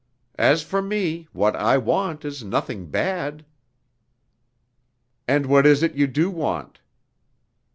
As 0.39 0.63
for 0.63 0.81
me, 0.81 1.27
what 1.31 1.55
I 1.55 1.77
want 1.77 2.25
is 2.25 2.43
nothing 2.43 2.87
bad." 2.89 3.45
"And 5.27 5.45
what 5.45 5.67
is 5.67 5.83
it 5.83 5.93
you 5.93 6.07
do 6.07 6.31
want?" 6.31 6.79